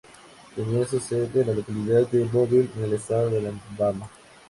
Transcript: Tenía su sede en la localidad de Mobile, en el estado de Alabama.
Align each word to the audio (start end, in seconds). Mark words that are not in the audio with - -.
Tenía 0.55 0.83
su 0.87 0.99
sede 0.99 1.41
en 1.41 1.47
la 1.49 1.53
localidad 1.53 2.07
de 2.09 2.25
Mobile, 2.25 2.71
en 2.75 2.85
el 2.85 2.93
estado 2.93 3.29
de 3.29 3.37
Alabama. 3.77 4.09